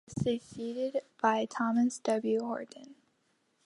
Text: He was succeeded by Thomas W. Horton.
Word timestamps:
He 0.07 0.13
was 0.33 0.41
succeeded 0.41 1.01
by 1.21 1.45
Thomas 1.45 1.99
W. 1.99 2.39
Horton. 2.43 2.95